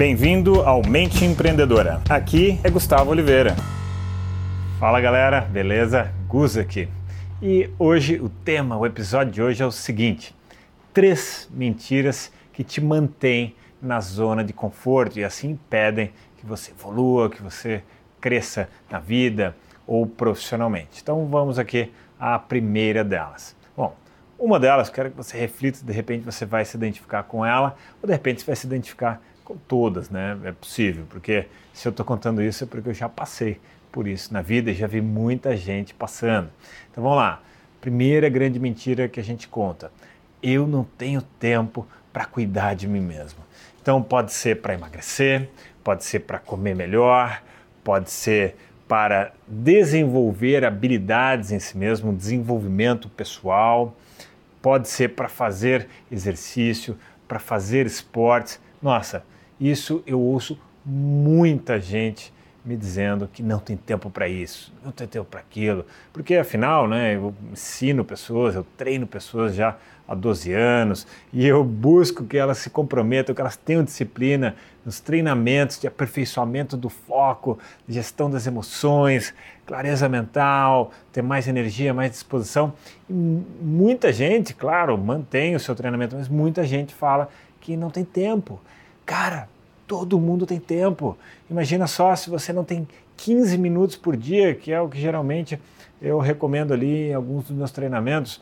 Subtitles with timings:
[0.00, 2.00] Bem-vindo ao Mente Empreendedora.
[2.08, 3.54] Aqui é Gustavo Oliveira.
[4.78, 6.10] Fala galera, beleza?
[6.26, 6.88] Gus aqui.
[7.42, 10.34] E hoje o tema, o episódio de hoje é o seguinte:
[10.94, 17.28] três mentiras que te mantêm na zona de conforto e assim impedem que você evolua,
[17.28, 17.82] que você
[18.22, 19.54] cresça na vida
[19.86, 21.02] ou profissionalmente.
[21.02, 23.54] Então vamos aqui à primeira delas.
[23.76, 23.94] Bom,
[24.38, 28.06] uma delas, quero que você reflita, de repente você vai se identificar com ela, ou
[28.06, 29.20] de repente você vai se identificar
[29.68, 30.38] todas, né?
[30.44, 33.58] É possível, porque se eu estou contando isso é porque eu já passei
[33.90, 36.50] por isso na vida e já vi muita gente passando.
[36.90, 37.42] Então vamos lá.
[37.80, 39.90] Primeira grande mentira que a gente conta:
[40.42, 43.40] eu não tenho tempo para cuidar de mim mesmo.
[43.80, 45.48] Então pode ser para emagrecer,
[45.82, 47.42] pode ser para comer melhor,
[47.82, 48.56] pode ser
[48.86, 53.96] para desenvolver habilidades em si mesmo, desenvolvimento pessoal,
[54.60, 56.98] pode ser para fazer exercício,
[57.28, 58.60] para fazer esportes.
[58.82, 59.22] Nossa,
[59.60, 62.32] isso eu ouço muita gente
[62.64, 66.86] me dizendo que não tem tempo para isso, não tem tempo para aquilo, porque afinal,
[66.86, 69.76] né, eu ensino pessoas, eu treino pessoas já
[70.06, 75.00] há 12 anos e eu busco que elas se comprometam, que elas tenham disciplina nos
[75.00, 79.32] treinamentos de aperfeiçoamento do foco, gestão das emoções,
[79.66, 82.72] clareza mental, ter mais energia, mais disposição.
[83.08, 87.28] E muita gente, claro, mantém o seu treinamento, mas muita gente fala
[87.60, 88.60] que não tem tempo.
[89.06, 89.48] Cara,
[89.90, 91.18] todo mundo tem tempo.
[91.50, 95.60] Imagina só se você não tem 15 minutos por dia, que é o que geralmente
[96.00, 98.40] eu recomendo ali em alguns dos meus treinamentos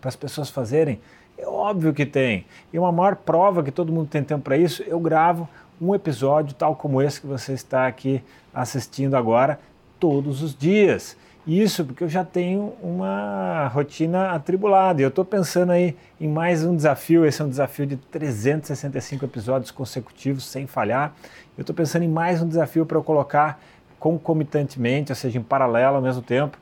[0.00, 0.98] para as pessoas fazerem.
[1.36, 2.46] É óbvio que tem.
[2.72, 5.46] E uma maior prova que todo mundo tem tempo para isso, eu gravo
[5.78, 8.22] um episódio tal como esse que você está aqui
[8.54, 9.60] assistindo agora
[10.00, 11.18] todos os dias.
[11.46, 15.00] Isso porque eu já tenho uma rotina atribulada.
[15.00, 17.24] E eu estou pensando aí em mais um desafio.
[17.24, 21.14] Esse é um desafio de 365 episódios consecutivos sem falhar.
[21.56, 23.62] Eu estou pensando em mais um desafio para eu colocar
[24.00, 26.58] concomitantemente, ou seja, em paralelo ao mesmo tempo,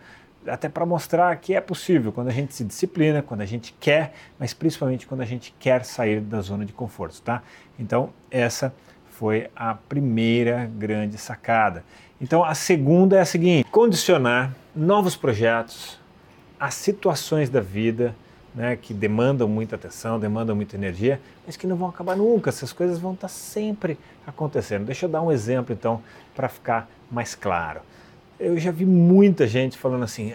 [0.47, 4.13] até para mostrar que é possível quando a gente se disciplina, quando a gente quer,
[4.39, 7.43] mas principalmente quando a gente quer sair da zona de conforto, tá?
[7.79, 8.75] Então, essa
[9.09, 11.83] foi a primeira grande sacada.
[12.21, 15.99] Então, a segunda é a seguinte: condicionar novos projetos
[16.59, 18.15] às situações da vida
[18.55, 22.51] né, que demandam muita atenção, demandam muita energia, mas que não vão acabar nunca.
[22.51, 24.85] Essas coisas vão estar sempre acontecendo.
[24.85, 26.01] Deixa eu dar um exemplo, então,
[26.35, 27.81] para ficar mais claro.
[28.39, 30.35] Eu já vi muita gente falando assim,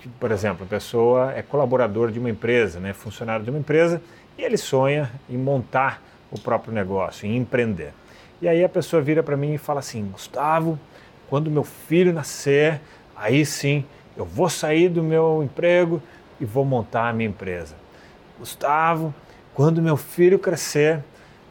[0.00, 4.02] que, por exemplo, a pessoa é colaborador de uma empresa, né, funcionário de uma empresa,
[4.36, 7.92] e ele sonha em montar o próprio negócio, em empreender.
[8.40, 10.78] E aí a pessoa vira para mim e fala assim: Gustavo,
[11.28, 12.80] quando meu filho nascer,
[13.20, 13.84] aí sim
[14.16, 16.02] eu vou sair do meu emprego
[16.40, 17.74] e vou montar a minha empresa.
[18.38, 19.14] Gustavo,
[19.54, 21.04] quando meu filho crescer,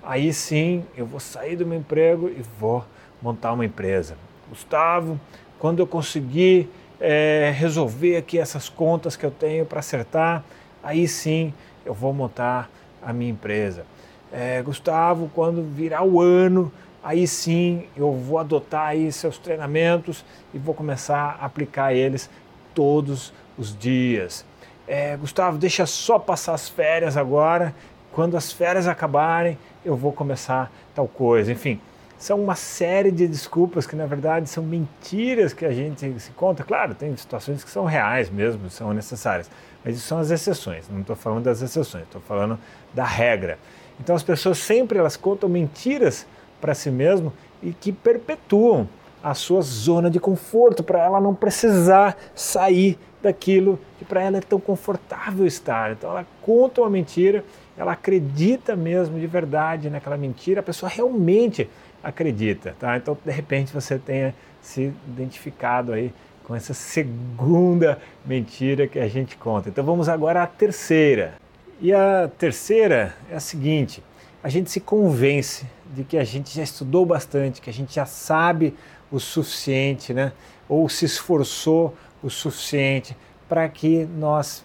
[0.03, 2.83] aí sim eu vou sair do meu emprego e vou
[3.21, 4.17] montar uma empresa.
[4.49, 5.19] Gustavo,
[5.59, 6.69] quando eu conseguir
[6.99, 10.43] é, resolver aqui essas contas que eu tenho para acertar,
[10.83, 11.53] aí sim
[11.85, 12.69] eu vou montar
[13.01, 13.85] a minha empresa
[14.31, 16.71] é, Gustavo, quando virar o ano,
[17.03, 20.23] aí sim eu vou adotar aí seus treinamentos
[20.53, 22.29] e vou começar a aplicar eles
[22.73, 24.45] todos os dias.
[24.87, 27.75] É, Gustavo, deixa só passar as férias agora.
[28.11, 31.51] Quando as férias acabarem, eu vou começar tal coisa.
[31.51, 31.79] Enfim,
[32.17, 36.63] são uma série de desculpas que na verdade são mentiras que a gente se conta.
[36.63, 39.49] Claro, tem situações que são reais mesmo, são necessárias,
[39.85, 40.89] mas isso são as exceções.
[40.89, 42.59] Não estou falando das exceções, estou falando
[42.93, 43.57] da regra.
[43.99, 46.25] Então as pessoas sempre elas contam mentiras
[46.59, 48.87] para si mesmo e que perpetuam
[49.23, 54.41] a sua zona de conforto para ela não precisar sair daquilo que para ela é
[54.41, 55.91] tão confortável estar.
[55.91, 57.43] Então ela conta uma mentira,
[57.77, 61.69] ela acredita mesmo de verdade naquela mentira, a pessoa realmente
[62.01, 62.95] acredita, tá?
[62.95, 66.13] Então de repente você tenha se identificado aí
[66.45, 69.69] com essa segunda mentira que a gente conta.
[69.69, 71.33] Então vamos agora à terceira.
[71.81, 74.03] E a terceira é a seguinte:
[74.41, 78.05] a gente se convence de que a gente já estudou bastante, que a gente já
[78.05, 78.73] sabe
[79.11, 80.31] o suficiente, né?
[80.67, 84.63] ou se esforçou o suficiente para que nós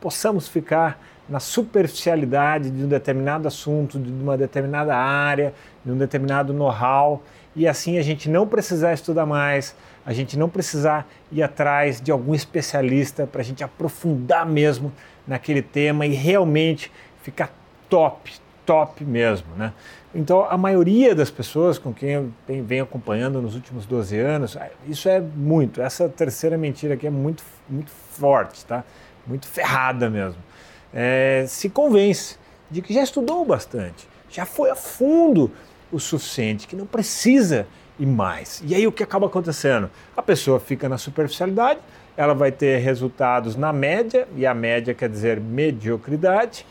[0.00, 0.98] possamos ficar
[1.28, 5.54] na superficialidade de um determinado assunto, de uma determinada área,
[5.84, 7.22] de um determinado know-how,
[7.54, 12.10] e assim a gente não precisar estudar mais, a gente não precisar ir atrás de
[12.10, 14.92] algum especialista para a gente aprofundar mesmo
[15.26, 16.90] naquele tema e realmente
[17.22, 17.54] ficar
[17.88, 18.32] top,
[18.64, 19.72] top mesmo, né?
[20.14, 24.68] Então, a maioria das pessoas com quem eu venho acompanhando nos últimos 12 anos, ah,
[24.86, 28.84] isso é muito, essa terceira mentira aqui é muito, muito forte, tá?
[29.26, 30.40] Muito ferrada mesmo.
[30.92, 32.36] É, se convence
[32.70, 35.50] de que já estudou bastante, já foi a fundo
[35.90, 37.66] o suficiente, que não precisa
[37.98, 38.62] ir mais.
[38.66, 39.90] E aí o que acaba acontecendo?
[40.16, 41.80] A pessoa fica na superficialidade,
[42.16, 46.66] ela vai ter resultados na média, e a média quer dizer mediocridade,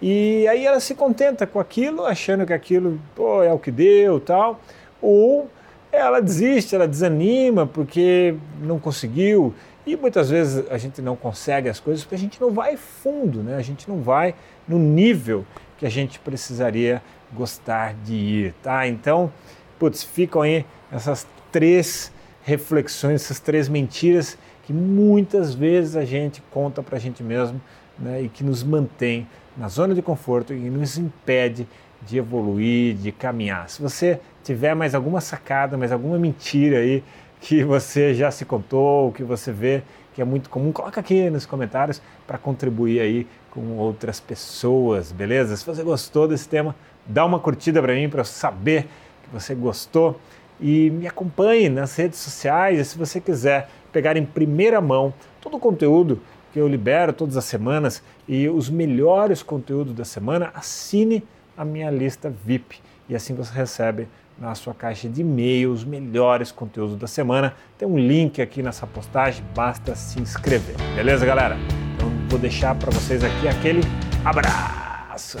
[0.00, 4.20] e aí ela se contenta com aquilo, achando que aquilo pô, é o que deu
[4.20, 4.60] tal,
[5.00, 5.50] ou
[5.90, 9.54] ela desiste, ela desanima porque não conseguiu.
[9.86, 13.42] E muitas vezes a gente não consegue as coisas porque a gente não vai fundo,
[13.42, 13.56] né?
[13.56, 14.34] a gente não vai
[14.66, 15.46] no nível
[15.78, 17.00] que a gente precisaria
[17.32, 18.54] gostar de ir.
[18.62, 18.86] Tá?
[18.86, 19.32] Então,
[19.78, 22.12] putz, ficam aí essas três
[22.42, 27.60] reflexões, essas três mentiras que muitas vezes a gente conta para a gente mesmo
[27.98, 28.22] né?
[28.22, 29.26] e que nos mantém
[29.56, 31.66] na zona de conforto e nos impede
[32.02, 33.68] de evoluir, de caminhar.
[33.68, 37.02] Se você tiver mais alguma sacada, mais alguma mentira aí
[37.40, 39.82] que você já se contou, que você vê
[40.14, 45.56] que é muito comum, coloca aqui nos comentários para contribuir aí com outras pessoas, beleza?
[45.56, 46.74] Se você gostou desse tema,
[47.06, 48.84] dá uma curtida para mim para eu saber
[49.22, 50.18] que você gostou
[50.60, 52.78] e me acompanhe nas redes sociais.
[52.78, 56.20] E se você quiser pegar em primeira mão todo o conteúdo
[56.56, 61.22] que eu libero todas as semanas e os melhores conteúdos da semana, assine
[61.54, 62.78] a minha lista VIP
[63.10, 64.08] e assim você recebe
[64.38, 67.54] na sua caixa de e-mail os melhores conteúdos da semana.
[67.76, 70.76] Tem um link aqui nessa postagem, basta se inscrever.
[70.94, 71.58] Beleza, galera?
[71.94, 73.82] Então vou deixar para vocês aqui aquele
[74.24, 75.36] abraço.